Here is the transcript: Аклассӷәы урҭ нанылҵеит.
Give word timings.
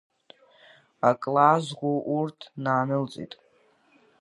Аклассӷәы 1.09 1.93
урҭ 2.17 2.39
нанылҵеит. 2.63 3.33